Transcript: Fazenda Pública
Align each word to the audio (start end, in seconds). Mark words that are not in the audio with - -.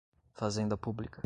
Fazenda 0.33 0.75
Pública 0.77 1.19